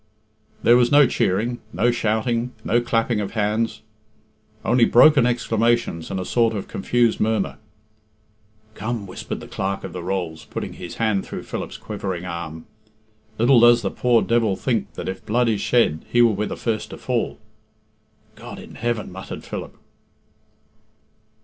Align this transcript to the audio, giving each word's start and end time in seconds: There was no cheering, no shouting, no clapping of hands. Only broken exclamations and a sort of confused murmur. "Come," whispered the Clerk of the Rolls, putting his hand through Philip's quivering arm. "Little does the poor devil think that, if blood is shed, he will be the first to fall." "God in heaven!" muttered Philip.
There 0.63 0.77
was 0.77 0.91
no 0.91 1.05
cheering, 1.05 1.59
no 1.71 1.91
shouting, 1.91 2.53
no 2.63 2.81
clapping 2.81 3.19
of 3.19 3.33
hands. 3.33 3.83
Only 4.65 4.83
broken 4.83 5.27
exclamations 5.27 6.09
and 6.09 6.19
a 6.19 6.25
sort 6.25 6.55
of 6.55 6.67
confused 6.67 7.19
murmur. 7.19 7.59
"Come," 8.73 9.05
whispered 9.05 9.41
the 9.41 9.47
Clerk 9.47 9.83
of 9.83 9.93
the 9.93 10.01
Rolls, 10.01 10.45
putting 10.45 10.73
his 10.73 10.95
hand 10.95 11.23
through 11.23 11.43
Philip's 11.43 11.77
quivering 11.77 12.25
arm. 12.25 12.65
"Little 13.37 13.59
does 13.59 13.83
the 13.83 13.91
poor 13.91 14.23
devil 14.23 14.55
think 14.55 14.91
that, 14.93 15.07
if 15.07 15.23
blood 15.23 15.47
is 15.47 15.61
shed, 15.61 16.03
he 16.11 16.19
will 16.23 16.33
be 16.33 16.47
the 16.47 16.57
first 16.57 16.89
to 16.89 16.97
fall." 16.97 17.37
"God 18.33 18.57
in 18.57 18.73
heaven!" 18.73 19.11
muttered 19.11 19.43
Philip. 19.43 19.77